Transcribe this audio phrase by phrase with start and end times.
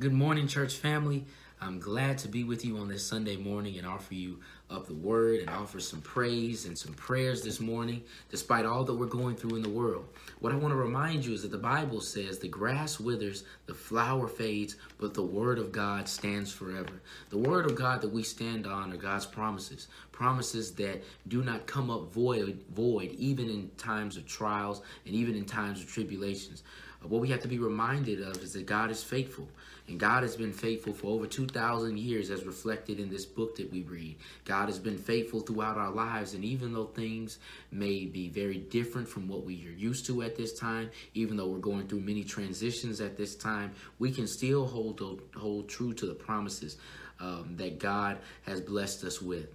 [0.00, 1.26] Good morning, church family.
[1.60, 4.94] I'm glad to be with you on this Sunday morning and offer you up the
[4.94, 9.36] word and offer some praise and some prayers this morning, despite all that we're going
[9.36, 10.06] through in the world.
[10.38, 13.74] What I want to remind you is that the Bible says the grass withers, the
[13.74, 17.02] flower fades, but the word of God stands forever.
[17.28, 21.66] The word of God that we stand on are God's promises, promises that do not
[21.66, 26.62] come up void, void even in times of trials and even in times of tribulations.
[27.02, 29.48] What we have to be reminded of is that God is faithful.
[29.90, 33.72] And God has been faithful for over 2,000 years, as reflected in this book that
[33.72, 34.16] we read.
[34.44, 36.32] God has been faithful throughout our lives.
[36.32, 37.38] And even though things
[37.72, 41.48] may be very different from what we are used to at this time, even though
[41.48, 45.02] we're going through many transitions at this time, we can still hold,
[45.36, 46.76] hold true to the promises
[47.18, 49.48] um, that God has blessed us with.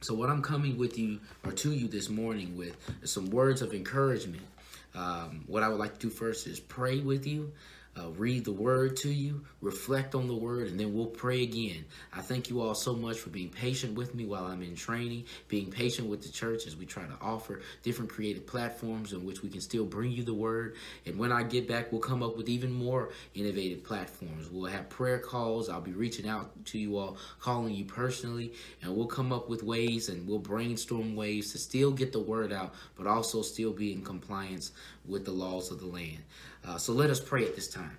[0.00, 3.62] So, what I'm coming with you or to you this morning with is some words
[3.62, 4.42] of encouragement.
[4.96, 7.52] Um, what I would like to do first is pray with you
[7.98, 11.84] uh, read the word to you, reflect on the word, and then we'll pray again.
[12.12, 15.24] I thank you all so much for being patient with me while I'm in training,
[15.48, 19.42] being patient with the church as we try to offer different creative platforms in which
[19.42, 20.76] we can still bring you the word.
[21.04, 24.48] And when I get back, we'll come up with even more innovative platforms.
[24.50, 25.68] We'll have prayer calls.
[25.68, 29.62] I'll be reaching out to you all, calling you personally, and we'll come up with
[29.62, 33.92] ways and we'll brainstorm ways to still get the word out, but also still be
[33.92, 34.72] in compliance
[35.06, 36.18] with the laws of the land.
[36.64, 37.98] Uh, so let us pray at this time.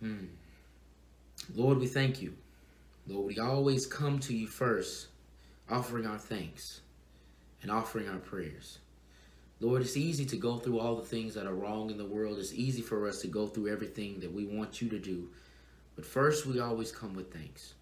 [0.00, 0.24] Hmm.
[1.54, 2.34] Lord, we thank you.
[3.06, 5.08] Lord, we always come to you first,
[5.68, 6.80] offering our thanks
[7.62, 8.78] and offering our prayers.
[9.60, 12.38] Lord, it's easy to go through all the things that are wrong in the world.
[12.38, 15.28] It's easy for us to go through everything that we want you to do.
[15.96, 17.74] But first, we always come with thanks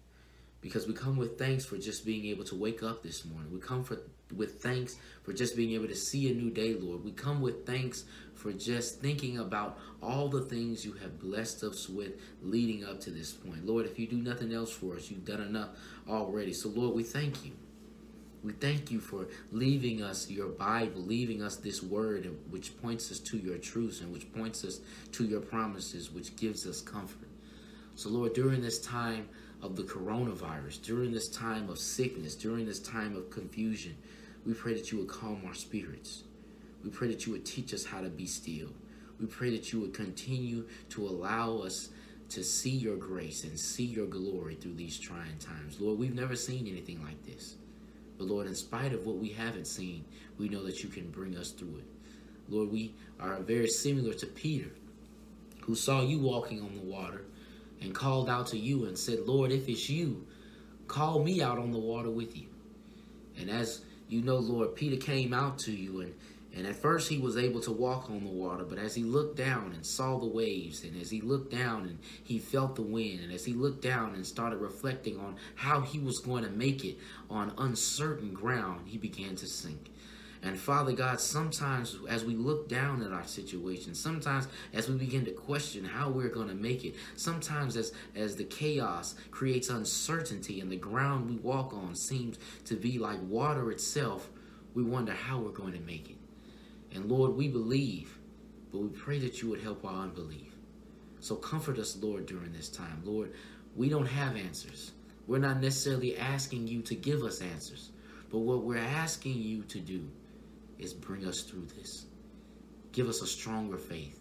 [0.61, 3.51] because we come with thanks for just being able to wake up this morning.
[3.51, 3.97] We come for,
[4.37, 7.03] with thanks for just being able to see a new day, Lord.
[7.03, 11.87] We come with thanks for just thinking about all the things you have blessed us
[11.87, 13.65] with leading up to this point.
[13.65, 15.69] Lord, if you do nothing else for us, you've done enough
[16.09, 16.53] already.
[16.53, 17.51] So, Lord, we thank you.
[18.43, 23.19] We thank you for leaving us your Bible, leaving us this word which points us
[23.19, 24.81] to your truths and which points us
[25.13, 27.29] to your promises, which gives us comfort.
[27.95, 29.29] So, Lord, during this time
[29.61, 33.95] of the coronavirus, during this time of sickness, during this time of confusion,
[34.45, 36.23] we pray that you would calm our spirits.
[36.83, 38.69] We pray that you would teach us how to be still.
[39.19, 41.89] We pray that you would continue to allow us
[42.29, 45.79] to see your grace and see your glory through these trying times.
[45.79, 47.55] Lord, we've never seen anything like this.
[48.17, 50.03] But Lord, in spite of what we haven't seen,
[50.37, 51.85] we know that you can bring us through it.
[52.49, 54.71] Lord, we are very similar to Peter,
[55.61, 57.21] who saw you walking on the water
[57.81, 60.25] and called out to you and said, Lord, if it's you,
[60.87, 62.47] call me out on the water with you.
[63.37, 66.13] And as you know, Lord, Peter came out to you and
[66.55, 69.37] and at first he was able to walk on the water, but as he looked
[69.37, 73.21] down and saw the waves, and as he looked down and he felt the wind,
[73.21, 76.85] and as he looked down and started reflecting on how he was going to make
[76.85, 79.89] it on uncertain ground, he began to sink.
[80.43, 85.23] And Father God, sometimes as we look down at our situation, sometimes as we begin
[85.23, 90.59] to question how we're going to make it, sometimes as, as the chaos creates uncertainty
[90.59, 94.29] and the ground we walk on seems to be like water itself,
[94.73, 96.17] we wonder how we're going to make it.
[96.93, 98.17] And Lord, we believe,
[98.69, 100.53] but we pray that you would help our unbelief.
[101.21, 103.01] So comfort us, Lord, during this time.
[103.05, 103.31] Lord,
[103.77, 104.91] we don't have answers.
[105.25, 107.91] We're not necessarily asking you to give us answers,
[108.29, 110.09] but what we're asking you to do
[110.83, 112.05] is bring us through this.
[112.91, 114.19] Give us a stronger faith.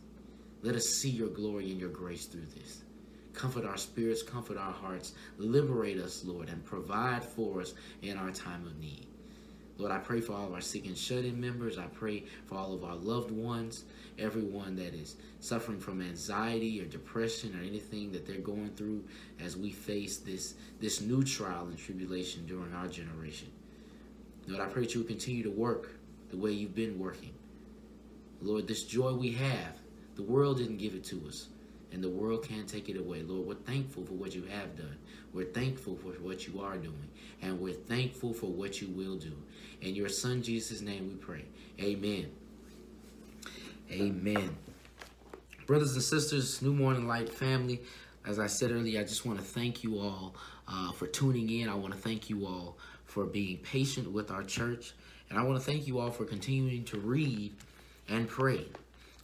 [0.63, 2.83] Let us see your glory and your grace through this.
[3.35, 8.31] Comfort our spirits, comfort our hearts, liberate us, Lord, and provide for us in our
[8.31, 9.07] time of need.
[9.79, 11.79] Lord, I pray for all of our sick and shut in members.
[11.79, 13.85] I pray for all of our loved ones,
[14.19, 19.03] everyone that is suffering from anxiety or depression or anything that they're going through
[19.41, 23.49] as we face this, this new trial and tribulation during our generation.
[24.47, 25.91] Lord, I pray that you will continue to work
[26.33, 27.33] the way you've been working.
[28.41, 29.77] Lord, this joy we have,
[30.17, 31.49] the world didn't give it to us,
[31.93, 33.23] and the world can't take it away.
[33.23, 34.97] Lord, we're thankful for what you have done.
[35.35, 37.09] We're thankful for what you are doing,
[37.43, 39.37] and we're thankful for what you will do.
[39.83, 41.45] In your Son Jesus' name we pray.
[41.81, 42.31] Amen.
[43.91, 44.57] Amen.
[45.67, 47.83] Brothers and sisters, New Morning Light family,
[48.27, 50.35] as I said earlier, I just want to thank you all
[50.67, 51.69] uh, for tuning in.
[51.69, 54.95] I want to thank you all for being patient with our church.
[55.33, 57.55] And I want to thank you all for continuing to read
[58.07, 58.67] and pray.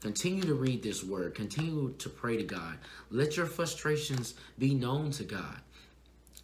[0.00, 1.34] Continue to read this word.
[1.34, 2.78] Continue to pray to God.
[3.10, 5.58] Let your frustrations be known to God.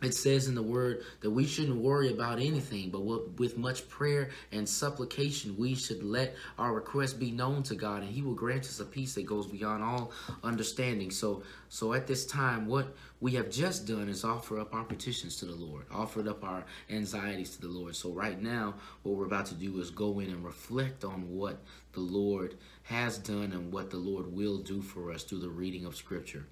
[0.02, 3.02] It says in the word that we shouldn't worry about anything, but
[3.38, 8.10] with much prayer and supplication, we should let our requests be known to God, and
[8.10, 10.12] He will grant us a peace that goes beyond all
[10.42, 11.10] understanding.
[11.10, 15.36] So, so at this time, what we have just done is offer up our petitions
[15.36, 17.96] to the Lord, offered up our anxieties to the Lord.
[17.96, 18.74] So right now,
[19.04, 21.62] what we're about to do is go in and reflect on what
[21.92, 25.86] the Lord has done and what the Lord will do for us through the reading
[25.86, 26.46] of Scripture.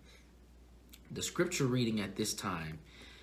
[1.11, 2.79] The Scripture reading at this time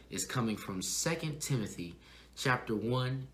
[0.10, 1.96] is coming from Second Timothy
[2.36, 3.28] chapter 1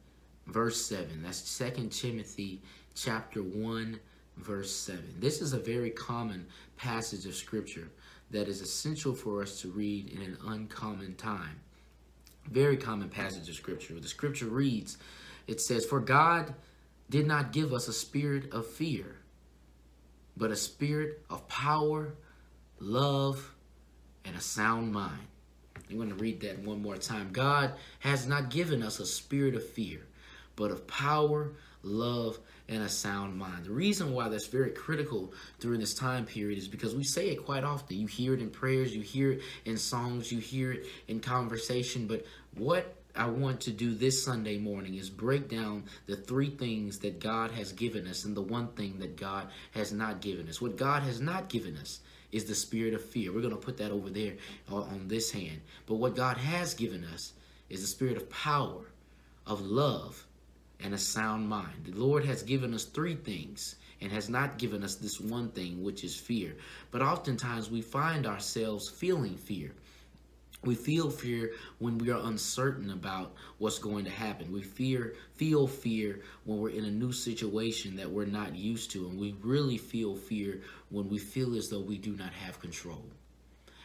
[0.47, 1.23] verse 7.
[1.23, 2.61] That's Second Timothy
[2.93, 3.99] chapter 1
[4.37, 5.15] verse 7.
[5.19, 7.89] This is a very common passage of scripture
[8.31, 11.61] that is essential for us to read in an uncommon time.
[12.49, 13.99] Very common passage of scripture.
[13.99, 14.97] The scripture reads,
[15.47, 16.53] it says, For God
[17.09, 19.17] did not give us a spirit of fear,
[20.35, 22.15] but a spirit of power,
[22.79, 23.55] love,
[24.25, 25.27] and a sound mind.
[25.89, 27.29] I'm going to read that one more time.
[27.31, 29.99] God has not given us a spirit of fear,
[30.55, 31.51] but of power,
[31.83, 33.65] love, and a sound mind.
[33.65, 37.45] The reason why that's very critical during this time period is because we say it
[37.45, 37.97] quite often.
[37.97, 42.07] You hear it in prayers, you hear it in songs, you hear it in conversation.
[42.07, 42.25] But
[42.55, 47.19] what I want to do this Sunday morning is break down the three things that
[47.19, 50.59] God has given us and the one thing that God has not given us.
[50.59, 52.01] What God has not given us
[52.31, 53.31] is the spirit of fear.
[53.31, 54.33] We're going to put that over there
[54.71, 55.61] uh, on this hand.
[55.85, 57.33] But what God has given us
[57.69, 58.85] is the spirit of power,
[59.45, 60.25] of love,
[60.79, 61.85] and a sound mind.
[61.85, 65.83] The Lord has given us three things and has not given us this one thing,
[65.83, 66.55] which is fear.
[66.91, 69.71] But oftentimes we find ourselves feeling fear.
[70.63, 74.51] We feel fear when we are uncertain about what's going to happen.
[74.51, 79.07] We fear feel fear when we're in a new situation that we're not used to
[79.07, 83.05] and we really feel fear when we feel as though we do not have control.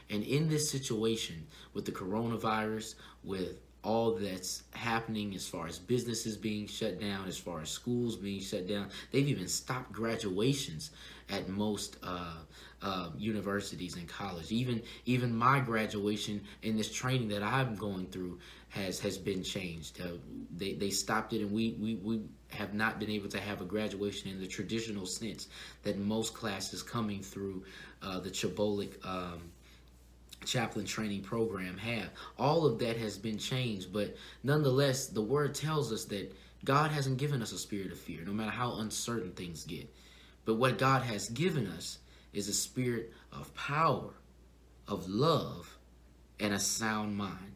[0.09, 6.37] And in this situation with the coronavirus, with all that's happening as far as businesses
[6.37, 8.89] being shut down, as far as schools being shut down.
[9.11, 10.91] They've even stopped graduations
[11.31, 12.35] at most uh,
[12.83, 14.53] uh, universities and college.
[14.53, 18.39] Even even my graduation in this training that I'm going through
[18.69, 20.01] has has been changed.
[20.01, 20.19] Uh,
[20.57, 23.65] they they stopped it, and we we we have not been able to have a
[23.65, 25.49] graduation in the traditional sense
[25.83, 27.65] that most classes coming through
[28.03, 29.07] uh, the CHBOLC.
[29.07, 29.41] Um,
[30.45, 32.11] chaplain training program have.
[32.39, 36.35] All of that has been changed, but nonetheless, the word tells us that
[36.65, 39.93] God hasn't given us a spirit of fear, no matter how uncertain things get.
[40.45, 41.99] But what God has given us
[42.33, 44.11] is a spirit of power,
[44.89, 45.79] of love,
[46.39, 47.50] and a sound mind.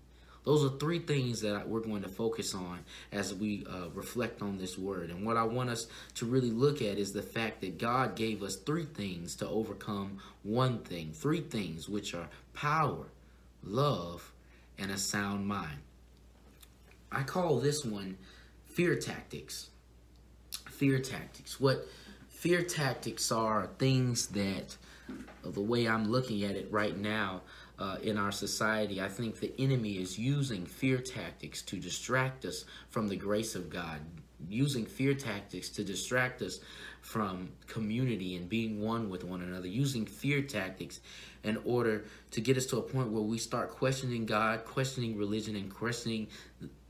[0.45, 2.81] Those are three things that we're going to focus on
[3.13, 5.09] as we uh, reflect on this word.
[5.11, 5.87] And what I want us
[6.17, 10.19] to really look at is the fact that God gave us three things to overcome
[10.43, 11.13] one thing.
[11.15, 13.07] Three things, which are power,
[13.63, 14.33] love,
[14.79, 15.79] and a sound mind.
[17.11, 18.19] I call this one
[18.67, 19.71] fear tactics.
[20.69, 21.59] Fear tactics.
[21.59, 21.89] What
[22.29, 24.77] fear tactics are things that,
[25.43, 27.43] the way I'm looking at it right now,
[27.79, 29.01] uh, in our society.
[29.01, 33.71] I think the enemy is using fear tactics to distract us from the grace of
[33.71, 34.01] God,
[34.49, 36.61] using fear tactics to distract us
[37.01, 41.01] from community and being one with one another, using fear tactics
[41.43, 45.57] in order to get us to a point where we start questioning God, questioning religion,
[45.57, 46.29] and questioning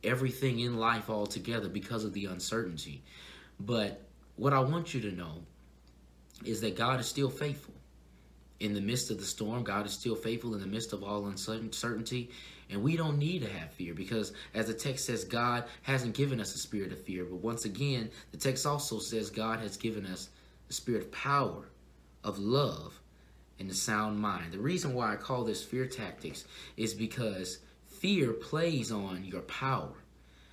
[0.05, 3.03] everything in life altogether because of the uncertainty.
[3.59, 4.03] But
[4.37, 5.43] what I want you to know
[6.45, 7.75] is that God is still faithful
[8.61, 11.27] in the midst of the storm, God is still faithful in the midst of all
[11.27, 12.31] uncertainty.
[12.71, 16.41] And we don't need to have fear because, as the text says, God hasn't given
[16.41, 17.25] us a spirit of fear.
[17.25, 20.31] But once again, the text also says God has given us
[20.69, 21.69] the spirit of power,
[22.23, 23.01] of love,
[23.59, 24.53] and a sound mind.
[24.53, 26.45] The reason why I call this fear tactics
[26.77, 29.93] is because fear plays on your power,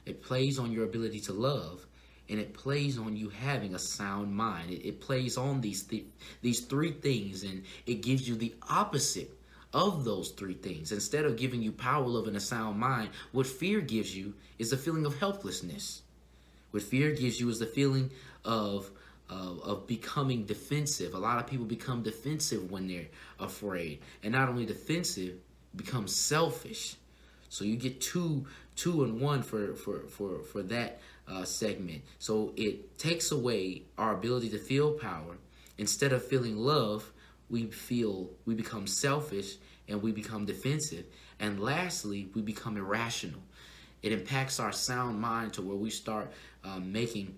[0.05, 1.85] it plays on your ability to love,
[2.31, 4.71] and it plays on you having a sound mind.
[4.71, 6.05] It, it plays on these th-
[6.41, 9.29] these three things, and it gives you the opposite
[9.73, 10.91] of those three things.
[10.91, 14.71] Instead of giving you power, love, and a sound mind, what fear gives you is
[14.71, 16.01] a feeling of helplessness.
[16.71, 18.09] What fear gives you is the feeling
[18.45, 18.89] of
[19.29, 21.13] of, of becoming defensive.
[21.13, 23.07] A lot of people become defensive when they're
[23.39, 25.35] afraid, and not only defensive,
[25.75, 26.95] become selfish.
[27.49, 28.45] So you get two
[28.75, 32.01] two and one for for for for that uh, segment.
[32.19, 35.37] So it takes away our ability to feel power.
[35.77, 37.11] Instead of feeling love,
[37.49, 39.55] we feel we become selfish
[39.87, 41.05] and we become defensive.
[41.39, 43.41] And lastly, we become irrational.
[44.01, 46.31] It impacts our sound mind to where we start
[46.63, 47.37] um, making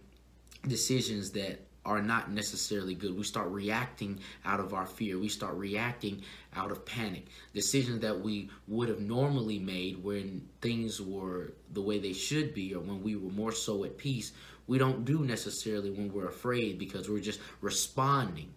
[0.68, 3.18] decisions that are not necessarily good.
[3.18, 5.20] We start reacting out of our fear.
[5.20, 6.22] We start reacting
[6.56, 7.28] out of panic.
[7.54, 12.74] Decisions that we would have normally made when things were the way they should be
[12.74, 14.32] or when we were more so at peace,
[14.68, 18.54] we don't do necessarily when we're afraid because we're just responding.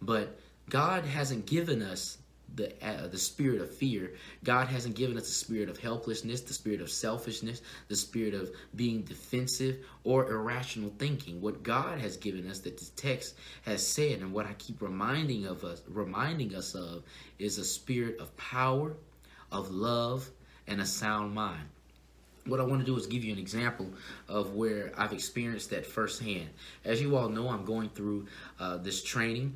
[0.00, 0.38] But
[0.70, 2.18] God hasn't given us
[2.54, 4.12] the uh, the spirit of fear.
[4.44, 8.50] God hasn't given us the spirit of helplessness, the spirit of selfishness, the spirit of
[8.76, 11.40] being defensive or irrational thinking.
[11.40, 15.46] What God has given us that the text has said and what I keep reminding
[15.46, 17.04] of us reminding us of
[17.38, 18.96] is a spirit of power,
[19.50, 20.28] of love
[20.66, 21.68] and a sound mind.
[22.44, 23.88] What I want to do is give you an example
[24.28, 26.48] of where I've experienced that firsthand.
[26.84, 28.26] As you all know, I'm going through
[28.58, 29.54] uh, this training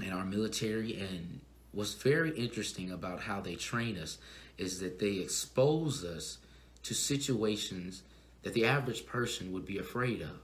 [0.00, 1.40] in our military and
[1.76, 4.16] what's very interesting about how they train us
[4.56, 6.38] is that they expose us
[6.82, 8.02] to situations
[8.42, 10.38] that the average person would be afraid of.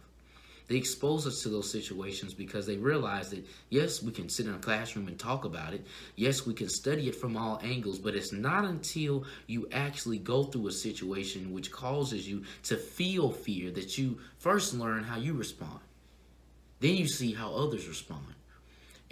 [0.68, 4.54] They expose us to those situations because they realize that, yes, we can sit in
[4.54, 5.86] a classroom and talk about it.
[6.16, 10.44] Yes, we can study it from all angles, but it's not until you actually go
[10.44, 15.32] through a situation which causes you to feel fear that you first learn how you
[15.32, 15.80] respond.
[16.80, 18.34] Then you see how others respond.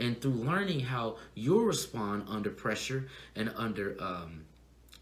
[0.00, 4.44] And through learning how you'll respond under pressure and under um,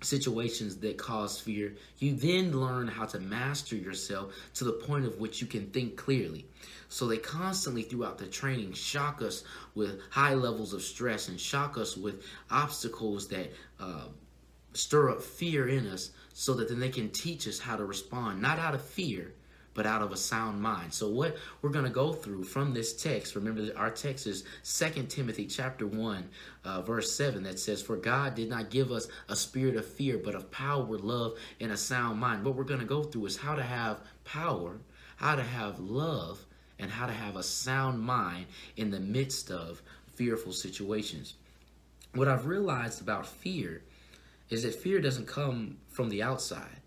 [0.03, 5.19] situations that cause fear, you then learn how to master yourself to the point of
[5.19, 6.47] which you can think clearly.
[6.89, 11.79] So they constantly throughout the training shock us with high levels of stress and shock
[11.79, 14.07] us with obstacles that uh,
[14.73, 18.41] stir up fear in us so that then they can teach us how to respond,
[18.41, 19.33] not out of fear,
[19.79, 20.93] but out of a sound mind.
[20.93, 25.05] So what we're going to go through from this text, remember our text is 2
[25.05, 26.29] Timothy chapter 1,
[26.65, 30.19] uh, verse 7 that says, For God did not give us a spirit of fear,
[30.19, 32.45] but of power, love, and a sound mind.
[32.45, 34.81] What we're going to go through is how to have power,
[35.15, 36.45] how to have love,
[36.81, 39.81] and how to have a sound mind in the midst of
[40.17, 41.35] fearful situations.
[42.15, 43.83] What I've realized about fear
[44.51, 46.81] is that fear doesn't come from the outside.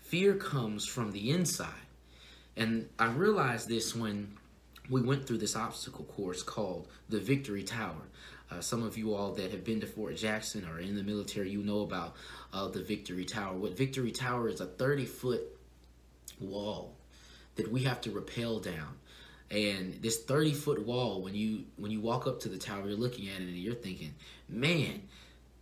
[0.00, 1.68] Fear comes from the inside.
[2.56, 4.36] And I realized this when
[4.90, 8.02] we went through this obstacle course called the Victory Tower.
[8.50, 11.50] Uh, some of you all that have been to Fort Jackson or in the military,
[11.50, 12.14] you know about
[12.52, 13.56] uh, the Victory Tower.
[13.56, 15.42] What Victory Tower is a 30 foot
[16.40, 16.96] wall
[17.56, 18.98] that we have to rappel down.
[19.50, 22.96] And this 30 foot wall, when you when you walk up to the tower, you're
[22.96, 24.14] looking at it and you're thinking,
[24.48, 25.02] man,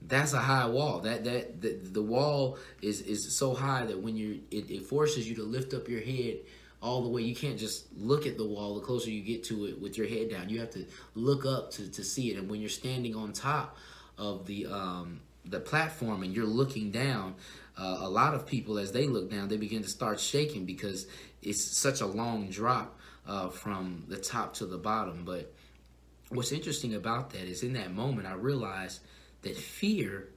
[0.01, 1.01] that's a high wall.
[1.01, 5.29] That that the, the wall is is so high that when you it, it forces
[5.29, 6.39] you to lift up your head
[6.83, 7.23] all the way.
[7.23, 10.07] You can't just look at the wall the closer you get to it with your
[10.07, 10.49] head down.
[10.49, 12.39] You have to look up to, to see it.
[12.39, 13.77] And when you're standing on top
[14.19, 17.35] of the um, the platform and you're looking down,
[17.79, 21.07] uh, a lot of people as they look down, they begin to start shaking because
[21.43, 25.25] it's such a long drop uh, from the top to the bottom.
[25.25, 25.53] But
[26.29, 29.01] what's interesting about that is in that moment, I realized
[29.43, 30.29] that fear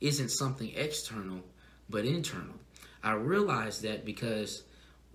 [0.00, 1.40] isn't something external,
[1.88, 2.54] but internal.
[3.02, 4.62] I realized that because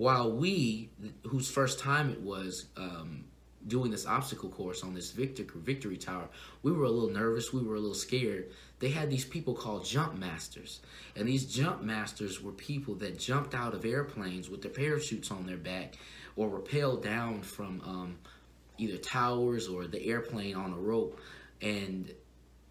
[0.01, 0.89] while we,
[1.27, 3.23] whose first time it was um,
[3.67, 6.27] doing this obstacle course on this victory, victory tower,
[6.63, 8.49] we were a little nervous, we were a little scared.
[8.79, 10.79] They had these people called jump masters.
[11.15, 15.45] And these jump masters were people that jumped out of airplanes with their parachutes on
[15.45, 15.97] their back
[16.35, 18.17] or rappelled down from um,
[18.79, 21.19] either towers or the airplane on a rope.
[21.61, 22.11] And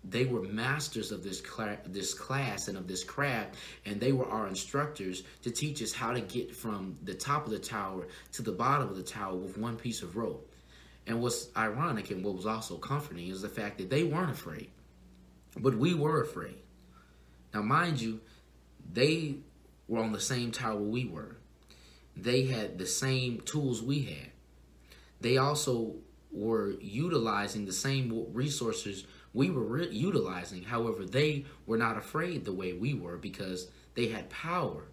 [0.03, 1.43] they were masters of this
[1.87, 6.13] this class and of this craft and they were our instructors to teach us how
[6.13, 9.59] to get from the top of the tower to the bottom of the tower with
[9.59, 10.51] one piece of rope.
[11.07, 14.71] And what's ironic and what was also comforting is the fact that they weren't afraid
[15.59, 16.59] but we were afraid.
[17.53, 18.21] Now mind you
[18.93, 19.37] they
[19.89, 21.37] were on the same tower we were.
[22.17, 24.31] They had the same tools we had.
[25.21, 25.95] They also
[26.33, 30.63] were utilizing the same resources we were re- utilizing.
[30.63, 34.85] However, they were not afraid the way we were because they had power.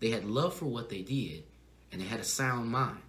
[0.00, 1.44] They had love for what they did,
[1.90, 3.00] and they had a sound mind.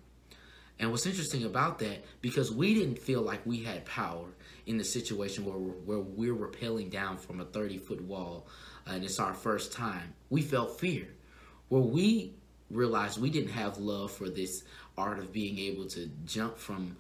[0.80, 4.28] And what's interesting about that, because we didn't feel like we had power
[4.66, 8.48] in the situation where we're, where we're rappelling down from a 30 foot wall,
[8.88, 11.08] uh, and it's our first time, we felt fear.
[11.70, 12.34] Where we
[12.70, 14.64] realized we didn't have love for this
[14.98, 16.96] art of being able to jump from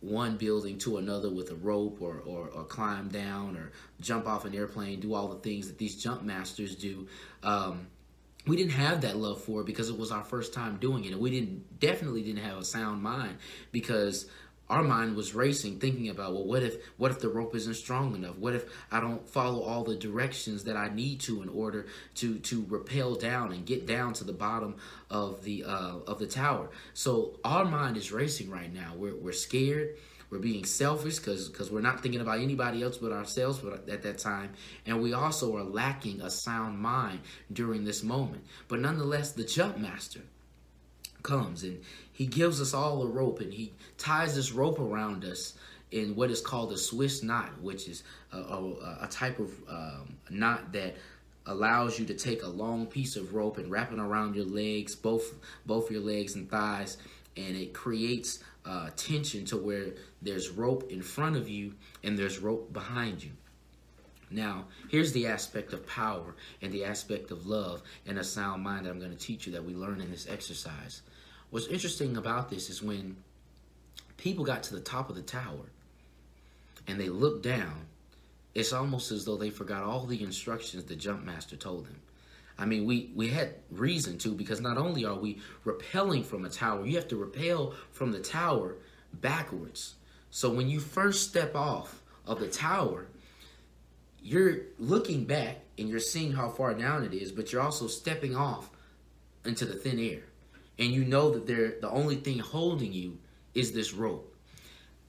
[0.00, 4.44] one building to another with a rope or, or, or, climb down or jump off
[4.44, 7.06] an airplane, do all the things that these jump masters do.
[7.42, 7.86] Um,
[8.46, 11.12] we didn't have that love for it because it was our first time doing it.
[11.12, 13.38] And we didn't definitely didn't have a sound mind
[13.72, 14.26] because
[14.68, 18.14] our mind was racing thinking about well what if what if the rope isn't strong
[18.14, 18.36] enough?
[18.36, 22.38] What if i don't follow all the directions that i need to in order to
[22.40, 24.76] to rappel down and get down to the bottom
[25.10, 26.70] of the uh, of the tower?
[26.94, 28.92] So our mind is racing right now.
[28.96, 29.96] We're, we're scared.
[30.28, 34.18] We're being selfish because because we're not thinking about anybody else but ourselves at that
[34.18, 34.54] time.
[34.84, 37.20] And we also are lacking a sound mind
[37.52, 38.44] during this moment.
[38.66, 40.22] But nonetheless the jump master
[41.22, 41.82] comes and
[42.16, 45.52] he gives us all a rope and he ties this rope around us
[45.90, 50.16] in what is called a Swiss knot, which is a, a, a type of um,
[50.30, 50.96] knot that
[51.44, 54.94] allows you to take a long piece of rope and wrap it around your legs,
[54.94, 55.34] both
[55.66, 56.96] both your legs and thighs,
[57.36, 59.92] and it creates uh, tension to where
[60.22, 63.32] there's rope in front of you and there's rope behind you.
[64.30, 68.86] Now, here's the aspect of power and the aspect of love and a sound mind
[68.86, 71.02] that I'm going to teach you that we learn in this exercise.
[71.50, 73.16] What's interesting about this is when
[74.16, 75.70] people got to the top of the tower
[76.88, 77.86] and they looked down,
[78.54, 82.00] it's almost as though they forgot all the instructions the jump master told them.
[82.58, 86.48] I mean, we, we had reason to because not only are we repelling from a
[86.48, 88.76] tower, you have to repel from the tower
[89.12, 89.94] backwards.
[90.30, 93.06] So when you first step off of the tower,
[94.20, 98.34] you're looking back and you're seeing how far down it is, but you're also stepping
[98.34, 98.70] off
[99.44, 100.24] into the thin air
[100.78, 103.18] and you know that they're the only thing holding you
[103.54, 104.34] is this rope.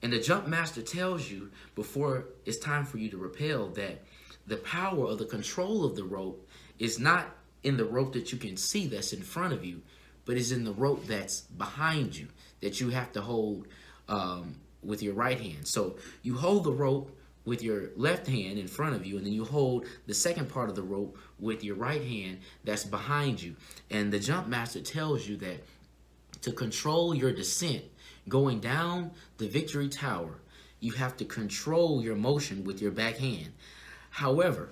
[0.02, 4.02] And the jump master tells you before it's time for you to rappel that
[4.46, 6.48] the power or the control of the rope
[6.78, 7.26] is not
[7.62, 9.82] in the rope that you can see that's in front of you,
[10.24, 12.28] but is in the rope that's behind you
[12.60, 13.66] that you have to hold
[14.08, 15.66] um, with your right hand.
[15.66, 19.32] So you hold the rope with your left hand in front of you, and then
[19.32, 23.56] you hold the second part of the rope with your right hand that's behind you.
[23.90, 25.64] And the jump master tells you that
[26.42, 27.84] to control your descent
[28.28, 30.34] going down the victory tower,
[30.80, 33.52] you have to control your motion with your back hand.
[34.10, 34.70] However,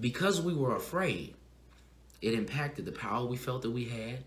[0.00, 1.34] because we were afraid,
[2.20, 4.24] it impacted the power we felt that we had.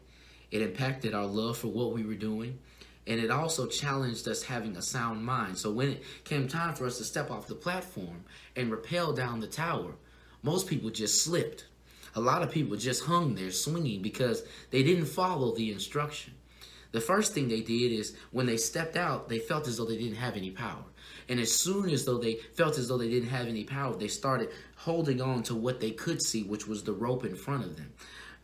[0.52, 2.60] It impacted our love for what we were doing
[3.08, 5.58] and it also challenged us having a sound mind.
[5.58, 9.40] So when it came time for us to step off the platform and rappel down
[9.40, 9.94] the tower,
[10.44, 11.66] most people just slipped.
[12.16, 16.34] A lot of people just hung there swinging because they didn't follow the instruction.
[16.92, 19.98] The first thing they did is when they stepped out, they felt as though they
[19.98, 20.84] didn't have any power.
[21.30, 24.08] And as soon as though they felt as though they didn't have any power, they
[24.08, 27.76] started holding on to what they could see, which was the rope in front of
[27.76, 27.94] them.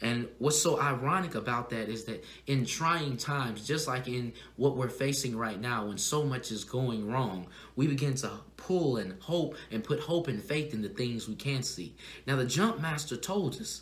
[0.01, 4.75] And what's so ironic about that is that in trying times, just like in what
[4.75, 8.31] we're facing right now, when so much is going wrong, we begin to
[8.67, 11.93] pull and hope and put hope and faith in the things we can't see.
[12.25, 13.81] Now, the jump master told us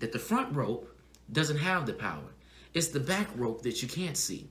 [0.00, 0.94] that the front rope
[1.32, 2.32] doesn't have the power,
[2.74, 4.48] it's the back rope that you can't see.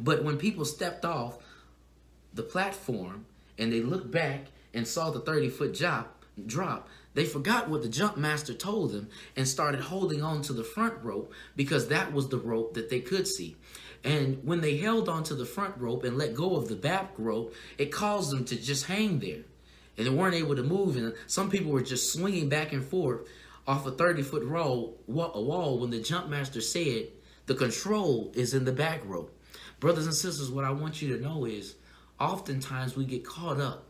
[0.00, 1.38] But when people stepped off
[2.32, 3.26] the platform
[3.58, 7.88] and they looked back and saw the 30 foot drop, drop, they forgot what the
[7.88, 12.28] jump master told them and started holding on to the front rope because that was
[12.28, 13.56] the rope that they could see.
[14.04, 17.12] And when they held on to the front rope and let go of the back
[17.18, 19.42] rope, it caused them to just hang there.
[19.96, 20.96] And they weren't able to move.
[20.96, 23.28] And some people were just swinging back and forth
[23.66, 27.08] off a 30 foot wall, wall when the jump master said,
[27.46, 29.36] the control is in the back rope.
[29.80, 31.74] Brothers and sisters, what I want you to know is
[32.18, 33.86] oftentimes we get caught up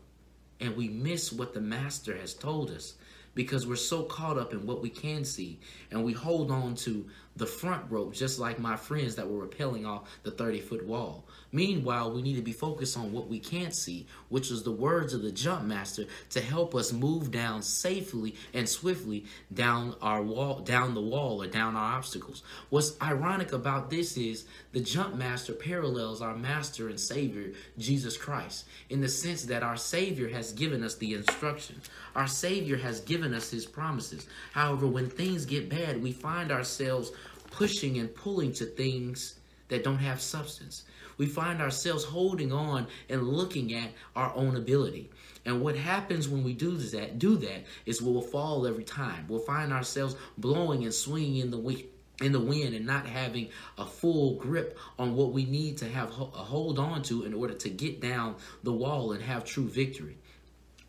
[0.59, 2.95] and we miss what the master has told us
[3.35, 5.59] because we're so caught up in what we can see
[5.91, 9.87] and we hold on to the front rope just like my friends that were rappelling
[9.87, 11.25] off the 30 foot wall.
[11.51, 15.13] Meanwhile, we need to be focused on what we can't see, which was the words
[15.13, 20.59] of the jump master to help us move down safely and swiftly down our wall,
[20.59, 22.41] down the wall or down our obstacles.
[22.69, 28.65] What's ironic about this is the jump master parallels our master and savior, Jesus Christ,
[28.89, 31.81] in the sense that our savior has given us the instruction.
[32.15, 34.27] Our savior has given us his promises.
[34.53, 37.11] However, when things get bad, we find ourselves
[37.53, 39.35] pushing and pulling to things
[39.69, 40.83] that don't have substance.
[41.17, 45.11] We find ourselves holding on and looking at our own ability.
[45.45, 49.25] And what happens when we do that, do that is we'll fall every time.
[49.27, 51.83] We'll find ourselves blowing and swinging in the wind
[52.21, 56.09] in the wind and not having a full grip on what we need to have
[56.09, 60.15] a hold on to in order to get down the wall and have true victory.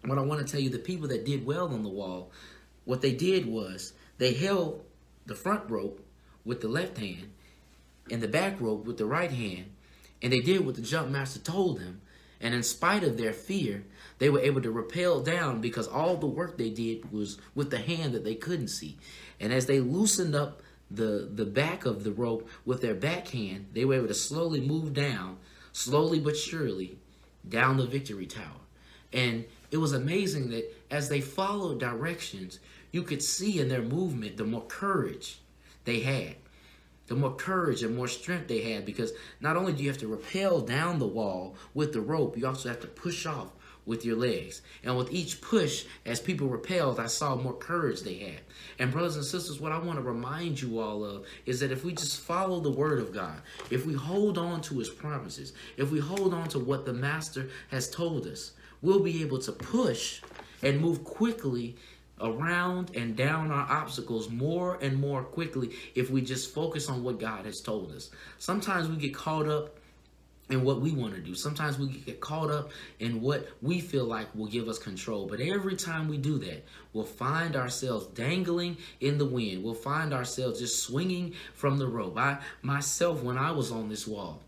[0.05, 2.31] What I want to tell you, the people that did well on the wall,
[2.85, 4.85] what they did was they held
[5.25, 6.04] the front rope
[6.45, 7.31] with the left hand
[8.11, 9.67] and the back rope with the right hand.
[10.23, 12.01] And they did what the jump master told them.
[12.41, 13.85] And in spite of their fear,
[14.19, 17.79] they were able to rappel down because all the work they did was with the
[17.79, 18.99] hand that they couldn't see.
[19.41, 23.85] And as they loosened up the, the back of the rope with their backhand, they
[23.85, 25.39] were able to slowly move down
[25.75, 26.97] slowly but surely
[27.47, 28.63] down the victory tower.
[29.13, 34.37] And it was amazing that as they followed directions, you could see in their movement
[34.37, 35.41] the more courage
[35.85, 36.37] they had,
[37.07, 38.85] the more courage and more strength they had.
[38.85, 42.47] Because not only do you have to rappel down the wall with the rope, you
[42.47, 43.53] also have to push off
[43.87, 44.63] with your legs.
[44.83, 48.41] And with each push, as people repelled, I saw more courage they had.
[48.79, 51.85] And brothers and sisters, what I want to remind you all of is that if
[51.85, 55.91] we just follow the word of God, if we hold on to his promises, if
[55.91, 60.23] we hold on to what the master has told us, we'll be able to push
[60.63, 61.77] and move quickly
[62.21, 67.19] around and down our obstacles more and more quickly if we just focus on what
[67.19, 68.11] God has told us.
[68.39, 69.77] Sometimes we get caught up
[70.51, 71.35] in what we want to do.
[71.35, 75.27] Sometimes we get caught up in what we feel like will give us control.
[75.27, 79.65] But every time we do that, we'll find ourselves dangling in the wind.
[79.65, 82.19] We'll find ourselves just swinging from the rope.
[82.19, 84.43] I myself, when I was on this wall,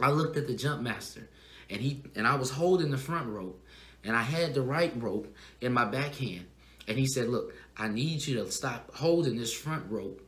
[0.00, 1.28] I looked at the jump master,
[1.70, 3.64] and he and I was holding the front rope,
[4.04, 6.46] and I had the right rope in my backhand,
[6.88, 10.22] and he said, "Look, I need you to stop holding this front rope."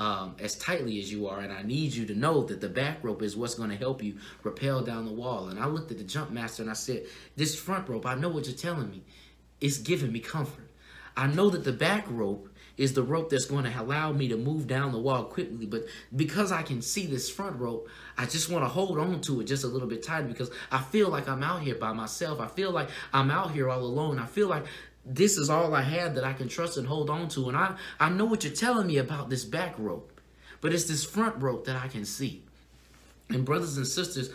[0.00, 3.04] um, as tightly as you are, and I need you to know that the back
[3.04, 5.48] rope is what's going to help you rappel down the wall.
[5.48, 7.04] And I looked at the jump master and I said,
[7.36, 9.02] This front rope, I know what you're telling me.
[9.60, 10.70] It's giving me comfort.
[11.16, 14.38] I know that the back rope is the rope that's going to allow me to
[14.38, 15.66] move down the wall quickly.
[15.66, 15.84] But
[16.16, 19.44] because I can see this front rope, I just want to hold on to it
[19.44, 22.40] just a little bit tighter because I feel like I'm out here by myself.
[22.40, 24.18] I feel like I'm out here all alone.
[24.18, 24.64] I feel like
[25.04, 27.48] this is all I have that I can trust and hold on to.
[27.48, 30.20] And I, I know what you're telling me about this back rope,
[30.60, 32.42] but it's this front rope that I can see.
[33.28, 34.30] And brothers and sisters,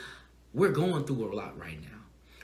[0.54, 1.88] we're going through a lot right now.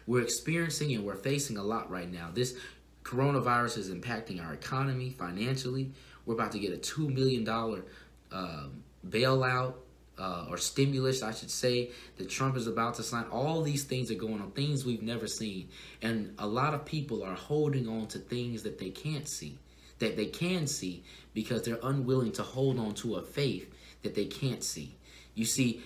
[0.05, 2.29] We're experiencing and we're facing a lot right now.
[2.33, 2.57] This
[3.03, 5.91] coronavirus is impacting our economy financially.
[6.25, 8.67] We're about to get a $2 million uh,
[9.07, 9.73] bailout
[10.17, 13.25] uh, or stimulus, I should say, that Trump is about to sign.
[13.31, 15.69] All these things are going on, things we've never seen.
[16.01, 19.57] And a lot of people are holding on to things that they can't see,
[19.99, 24.25] that they can see, because they're unwilling to hold on to a faith that they
[24.25, 24.95] can't see.
[25.33, 25.81] You see,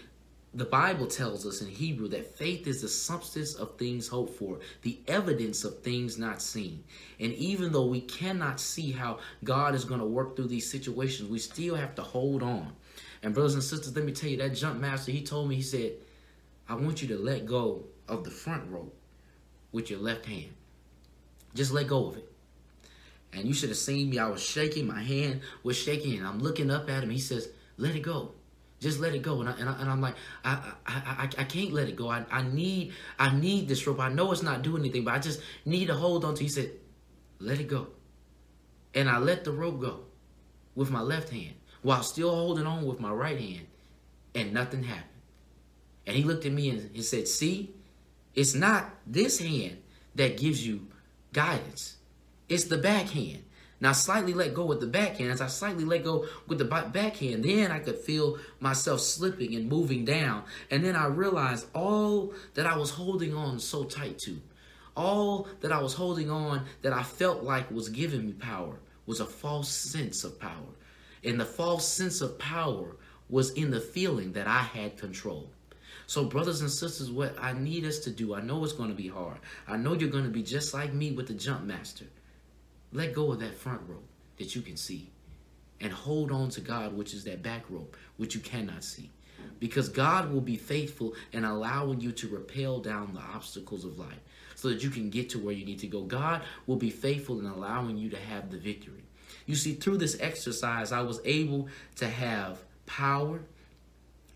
[0.55, 4.59] the Bible tells us in Hebrew that faith is the substance of things hoped for,
[4.83, 6.83] the evidence of things not seen.
[7.19, 11.29] And even though we cannot see how God is going to work through these situations,
[11.29, 12.71] we still have to hold on.
[13.25, 15.63] And brothers and sisters, let me tell you, that jump master, he told me, he
[15.63, 15.93] said,
[16.69, 18.95] I want you to let go of the front rope
[19.71, 20.53] with your left hand.
[21.55, 22.31] Just let go of it.
[23.33, 24.19] And you should have seen me.
[24.19, 24.85] I was shaking.
[24.85, 26.19] My hand was shaking.
[26.19, 27.09] And I'm looking up at him.
[27.09, 28.33] He says, let it go.
[28.79, 29.41] Just let it go.
[29.41, 32.07] And, I, and, I, am like, I, I, I, I can't let it go.
[32.07, 34.01] I, I need I need this rope.
[34.01, 36.49] I know it's not doing anything, but I just need to hold on to He
[36.49, 36.69] said,
[37.39, 37.87] let it go.
[38.93, 40.01] And I let the rope go
[40.75, 43.67] with my left hand while still holding on with my right hand,
[44.33, 45.21] and nothing happened.
[46.07, 47.75] And he looked at me and he said, See,
[48.33, 49.77] it's not this hand
[50.15, 50.87] that gives you
[51.31, 51.97] guidance,
[52.49, 53.43] it's the backhand.
[53.79, 55.31] Now, slightly let go with the backhand.
[55.31, 59.69] As I slightly let go with the backhand, then I could feel myself slipping and
[59.69, 60.45] moving down.
[60.71, 64.41] And then I realized all that I was holding on so tight to,
[64.95, 69.19] all that I was holding on that I felt like was giving me power, was
[69.19, 70.73] a false sense of power.
[71.25, 72.95] And the false sense of power
[73.29, 75.49] was in the feeling that I had control.
[76.07, 78.95] So, brothers and sisters, what I need us to do, I know it's going to
[78.95, 79.37] be hard.
[79.67, 82.05] I know you're going to be just like me with the jump master.
[82.93, 84.07] Let go of that front rope
[84.37, 85.09] that you can see
[85.81, 89.09] and hold on to God, which is that back rope, which you cannot see.
[89.59, 94.19] Because God will be faithful in allowing you to repel down the obstacles of life
[94.55, 96.03] so that you can get to where you need to go.
[96.03, 99.03] God will be faithful in allowing you to have the victory.
[99.45, 103.41] You see, through this exercise, I was able to have power.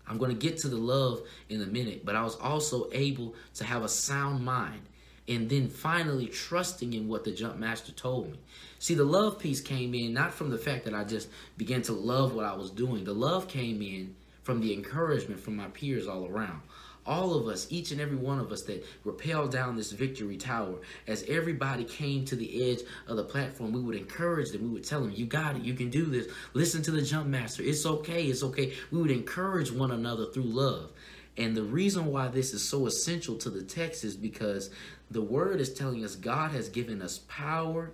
[0.06, 3.34] I'm going to get to the love in a minute, but I was also able
[3.54, 4.82] to have a sound mind
[5.28, 8.38] and then finally trusting in what the jump master told me.
[8.80, 11.92] See, the love piece came in not from the fact that I just began to
[11.92, 13.04] love what I was doing.
[13.04, 16.62] The love came in from the encouragement from my peers all around
[17.06, 20.76] all of us, each and every one of us that rappelled down this victory tower,
[21.06, 24.62] as everybody came to the edge of the platform, we would encourage them.
[24.62, 25.62] We would tell them, You got it.
[25.62, 26.28] You can do this.
[26.54, 27.62] Listen to the jump master.
[27.62, 28.24] It's okay.
[28.24, 28.74] It's okay.
[28.90, 30.92] We would encourage one another through love.
[31.36, 34.70] And the reason why this is so essential to the text is because
[35.10, 37.92] the word is telling us God has given us power,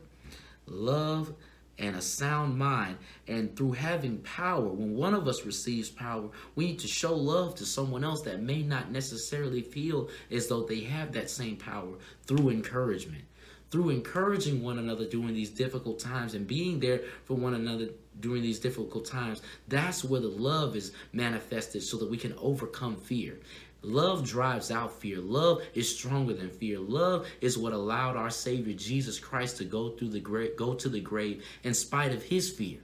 [0.66, 1.33] love,
[1.79, 2.97] and a sound mind.
[3.29, 7.55] And through having power, when one of us receives power, we need to show love
[7.57, 11.95] to someone else that may not necessarily feel as though they have that same power
[12.27, 13.25] through encouragement.
[13.71, 17.89] Through encouraging one another during these difficult times and being there for one another
[18.21, 22.97] during these difficult times, that's where the love is manifested so that we can overcome
[22.97, 23.39] fear.
[23.87, 25.18] Love drives out fear.
[25.20, 26.79] Love is stronger than fear.
[26.81, 30.88] Love is what allowed our Savior Jesus Christ to go through the grave, go to
[30.88, 32.79] the grave in spite of his fear.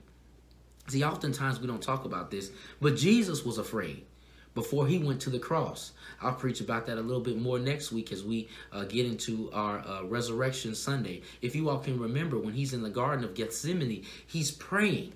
[0.87, 4.05] See, oftentimes we don't talk about this, but Jesus was afraid
[4.53, 5.91] before he went to the cross.
[6.21, 9.49] I'll preach about that a little bit more next week as we uh, get into
[9.51, 11.21] our uh, Resurrection Sunday.
[11.41, 15.13] If you all can remember, when he's in the Garden of Gethsemane, he's praying.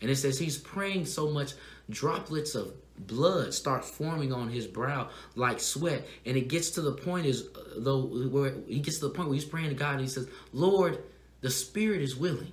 [0.00, 1.54] And it says he's praying so much
[1.90, 2.72] droplets of
[3.06, 6.06] blood start forming on his brow like sweat.
[6.24, 9.28] And it gets to the point is uh, though where he gets to the point
[9.28, 11.02] where he's praying to God and he says, Lord,
[11.40, 12.52] the spirit is willing,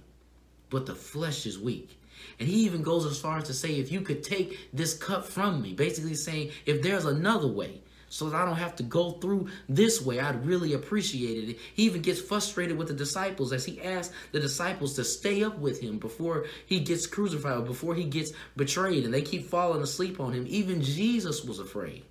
[0.69, 1.99] but the flesh is weak.
[2.39, 5.25] And he even goes as far as to say, if you could take this cup
[5.25, 7.81] from me, basically saying, if there's another way,
[8.13, 10.19] so that I don't have to go through this way.
[10.19, 11.57] I'd really appreciate it.
[11.73, 15.57] He even gets frustrated with the disciples as he asks the disciples to stay up
[15.57, 20.19] with him before he gets crucified, before he gets betrayed, and they keep falling asleep
[20.19, 20.45] on him.
[20.47, 22.03] Even Jesus was afraid.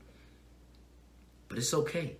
[1.48, 2.16] But it's okay.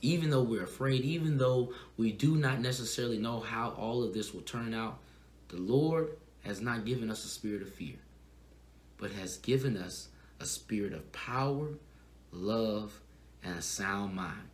[0.00, 4.32] Even though we're afraid, even though we do not necessarily know how all of this
[4.32, 4.98] will turn out,
[5.48, 7.96] the Lord has not given us a spirit of fear,
[8.96, 10.08] but has given us
[10.40, 11.68] a spirit of power,
[12.32, 13.00] love,
[13.42, 14.48] and a sound mind.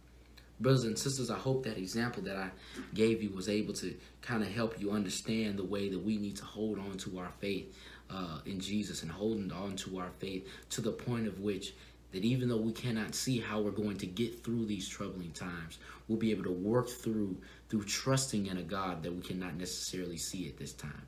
[0.60, 2.50] Brothers and sisters, I hope that example that I
[2.94, 6.36] gave you was able to kind of help you understand the way that we need
[6.36, 7.76] to hold on to our faith
[8.08, 11.74] uh, in Jesus and holding on to our faith to the point of which
[12.12, 15.78] that even though we cannot see how we're going to get through these troubling times,
[16.06, 17.36] we'll be able to work through
[17.68, 21.06] through trusting in a God that we cannot necessarily see at this time.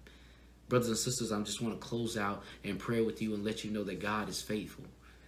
[0.68, 3.62] Brothers and sisters, I just want to close out and pray with you and let
[3.62, 4.84] you know that God is faithful.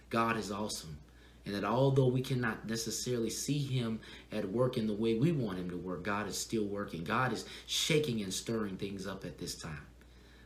[0.09, 0.97] God is awesome.
[1.45, 3.99] And that although we cannot necessarily see him
[4.31, 7.03] at work in the way we want him to work, God is still working.
[7.03, 9.85] God is shaking and stirring things up at this time.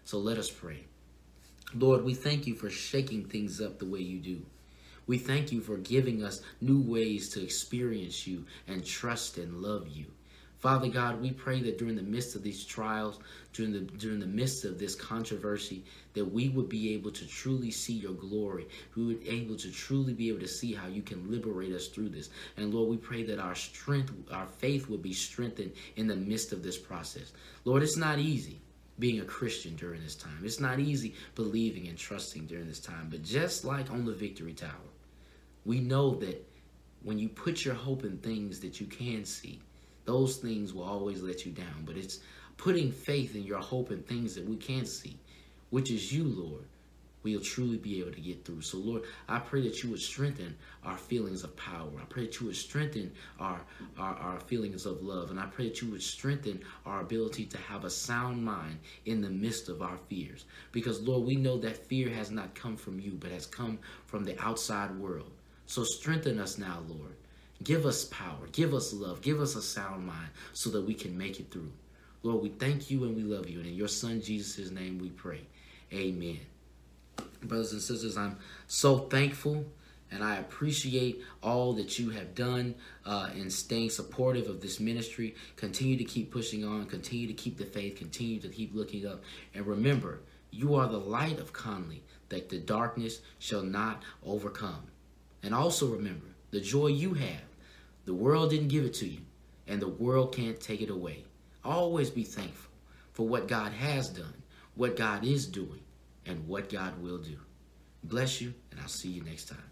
[0.06, 0.86] So let us pray.
[1.76, 4.42] Lord, we thank you for shaking things up the way you do.
[5.08, 9.88] We thank you for giving us new ways to experience you and trust and love
[9.88, 10.06] you.
[10.64, 13.20] Father God, we pray that during the midst of these trials,
[13.52, 17.70] during the during the midst of this controversy, that we would be able to truly
[17.70, 18.70] see your glory.
[18.96, 22.10] We would able to truly be able to see how you can liberate us through
[22.10, 22.30] this.
[22.56, 26.54] And Lord, we pray that our strength, our faith would be strengthened in the midst
[26.54, 27.34] of this process.
[27.66, 28.62] Lord, it's not easy
[29.00, 30.44] being a Christian during this time.
[30.46, 33.10] It's not easy believing and trusting during this time.
[33.10, 34.92] But just like on the victory tower,
[35.66, 36.42] we know that
[37.02, 39.60] when you put your hope in things that you can see,
[40.06, 41.84] those things will always let you down.
[41.86, 42.20] But it's
[42.58, 45.18] putting faith in your hope in things that we can't see,
[45.70, 46.66] which is you, Lord.
[47.24, 48.62] We'll truly be able to get through.
[48.62, 51.90] So, Lord, I pray that you would strengthen our feelings of power.
[51.98, 53.62] I pray that you would strengthen our,
[53.98, 55.32] our, our feelings of love.
[55.32, 59.22] And I pray that you would strengthen our ability to have a sound mind in
[59.22, 60.44] the midst of our fears.
[60.74, 64.26] Because, Lord, we know that fear has not come from you, but has come from
[64.26, 65.32] the outside world.
[65.66, 67.16] So, strengthen us now, Lord.
[67.64, 71.18] Give us power, give us love, give us a sound mind so that we can
[71.18, 71.72] make it through.
[72.24, 73.60] Lord, we thank you and we love you.
[73.60, 75.42] And in your son Jesus' name we pray.
[75.94, 76.40] Amen.
[77.44, 79.66] Brothers and sisters, I'm so thankful
[80.12, 85.36] and I appreciate all that you have done uh, in staying supportive of this ministry.
[85.56, 89.24] Continue to keep pushing on, continue to keep the faith, continue to keep looking up.
[89.54, 90.22] And remember,
[90.52, 94.88] you are the light of Conley that the darkness shall not overcome.
[95.42, 97.42] And also remember, the joy you have
[98.06, 99.22] the world didn't give it to you,
[99.68, 101.24] and the world can't take it away.
[101.64, 102.72] Always be thankful
[103.14, 104.34] for what God has done,
[104.76, 105.80] what God is doing,
[106.26, 107.38] and what God will do.
[108.04, 109.70] Bless you, and I'll see you next time.